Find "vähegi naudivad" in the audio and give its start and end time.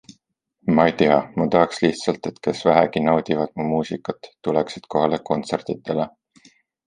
2.69-3.53